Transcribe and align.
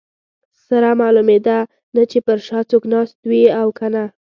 سره 0.65 0.89
معلومېده 1.01 1.57
نه 1.95 2.03
چې 2.11 2.17
پر 2.25 2.37
شا 2.47 2.59
څوک 2.69 2.83
ناست 2.93 3.15
دي 3.29 3.43
او 3.59 3.67
که 3.77 3.87
نه. 3.93 4.05